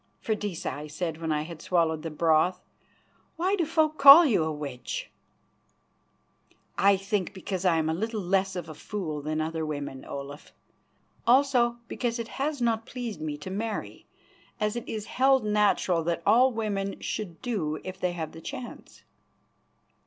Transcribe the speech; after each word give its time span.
"Freydisa," 0.19 0.67
I 0.71 0.87
said 0.87 1.21
when 1.21 1.31
I 1.31 1.43
had 1.43 1.61
swallowed 1.61 2.01
the 2.01 2.09
broth, 2.09 2.59
"why 3.35 3.55
do 3.55 3.67
folk 3.67 3.99
call 3.99 4.25
you 4.25 4.43
a 4.43 4.51
witch?" 4.51 5.11
"I 6.75 6.97
think 6.97 7.35
because 7.35 7.65
I 7.65 7.77
am 7.77 7.87
a 7.87 7.93
little 7.93 8.19
less 8.19 8.55
of 8.55 8.67
a 8.67 8.73
fool 8.73 9.21
than 9.21 9.39
other 9.39 9.63
women, 9.63 10.03
Olaf. 10.03 10.53
Also 11.27 11.77
because 11.87 12.17
it 12.17 12.29
has 12.41 12.59
not 12.59 12.87
pleased 12.87 13.21
me 13.21 13.37
to 13.37 13.51
marry, 13.51 14.07
as 14.59 14.75
it 14.75 14.89
is 14.89 15.05
held 15.05 15.45
natural 15.45 16.03
that 16.05 16.23
all 16.25 16.51
women 16.51 16.99
should 16.99 17.39
do 17.43 17.79
if 17.83 17.99
they 17.99 18.13
have 18.13 18.31
the 18.31 18.41
chance." 18.41 19.03